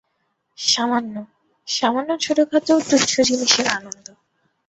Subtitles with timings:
[0.57, 1.15] সামান্য,
[1.67, 4.07] সামান্য ছোটখাটো তুচ্ছ জিনিসের আনন্দ!